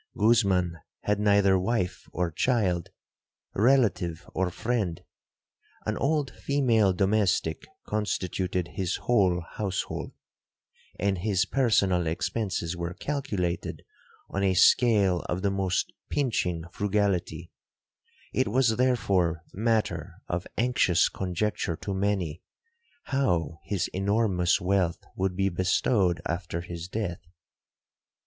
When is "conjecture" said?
21.09-21.75